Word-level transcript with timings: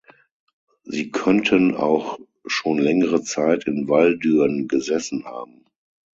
Sie 0.81 1.11
könnten 1.11 1.75
auch 1.75 2.17
schon 2.47 2.79
längere 2.79 3.21
Zeit 3.21 3.65
in 3.67 3.87
Walldürn 3.87 4.67
gesessen 4.67 5.25
haben. 5.25 5.67